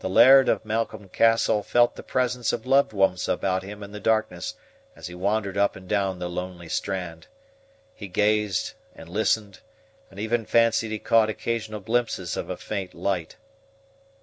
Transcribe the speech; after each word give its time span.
The 0.00 0.08
laird 0.08 0.48
of 0.48 0.64
Malcolm 0.64 1.10
Castle 1.10 1.62
felt 1.62 1.94
the 1.94 2.02
presence 2.02 2.54
of 2.54 2.64
loved 2.64 2.94
ones 2.94 3.28
about 3.28 3.62
him 3.62 3.82
in 3.82 3.92
the 3.92 4.00
darkness 4.00 4.54
as 4.96 5.08
he 5.08 5.14
wandered 5.14 5.58
up 5.58 5.76
and 5.76 5.86
down 5.86 6.18
the 6.20 6.30
lonely 6.30 6.70
strand. 6.70 7.26
He 7.94 8.08
gazed, 8.08 8.72
and 8.94 9.10
listened, 9.10 9.60
and 10.10 10.18
even 10.18 10.46
fancied 10.46 10.90
he 10.90 10.98
caught 10.98 11.28
occasional 11.28 11.80
glimpses 11.80 12.34
of 12.34 12.48
a 12.48 12.56
faint 12.56 12.94
light. 12.94 13.36